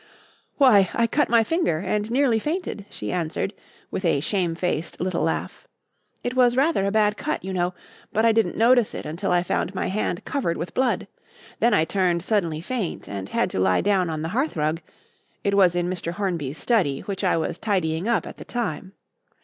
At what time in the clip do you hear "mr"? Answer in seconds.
15.87-16.13